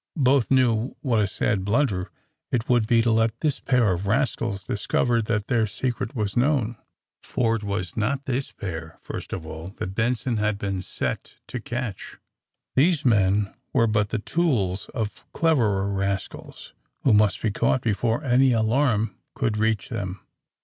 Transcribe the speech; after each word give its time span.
Both 0.17 0.49
knew 0.49 0.95
what 1.01 1.19
a 1.19 1.27
sad 1.27 1.63
blunder 1.63 2.09
it 2.51 2.67
would 2.67 2.87
be 2.87 3.03
to 3.03 3.11
let 3.11 3.39
this 3.41 3.59
pair 3.59 3.93
of 3.93 4.07
rascals 4.07 4.63
discover 4.63 5.21
that 5.21 5.45
their 5.45 5.67
secret 5.67 6.15
was 6.15 6.35
known. 6.35 6.75
For 7.21 7.55
it 7.55 7.61
was 7.63 7.95
not 7.95 8.25
this 8.25 8.51
pair, 8.51 8.97
first 9.03 9.31
of 9.31 9.45
all, 9.45 9.75
that 9.77 9.93
Ben 9.93 10.15
son 10.15 10.37
had 10.37 10.57
been 10.57 10.81
set 10.81 11.35
to 11.49 11.59
catch. 11.59 12.17
These 12.75 13.05
men 13.05 13.53
were 13.73 13.85
but 13.85 14.09
the 14.09 14.17
tools 14.17 14.89
of 14.95 15.23
cleverer 15.33 15.87
rascals 15.89 16.73
who 17.03 17.13
must 17.13 17.39
be 17.39 17.51
caught 17.51 17.83
before 17.83 18.23
any 18.23 18.53
alarm 18.53 19.15
could 19.35 19.55
reach 19.55 19.89
them. 19.89 20.19